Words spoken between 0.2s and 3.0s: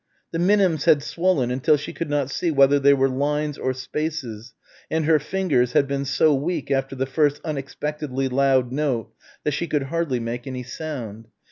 The minims had swollen until she could not see whether they